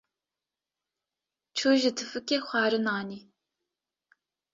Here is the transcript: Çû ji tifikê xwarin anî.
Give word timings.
Çû 1.57 1.69
ji 1.81 1.91
tifikê 1.97 2.37
xwarin 2.47 2.85
anî. 2.97 3.19